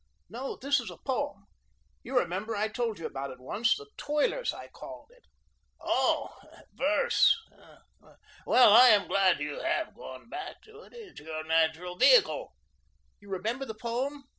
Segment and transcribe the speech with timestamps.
[0.29, 1.45] "No, this is a poem.
[2.01, 3.75] You remember, I told you about it once.
[3.77, 5.25] 'The Toilers,' I called it."
[5.79, 6.35] "Oh,
[6.73, 7.37] verse!
[8.47, 10.93] Well, I am glad you have gone back to it.
[10.93, 12.55] It is your natural vehicle."
[13.19, 14.23] "You remember the poem?"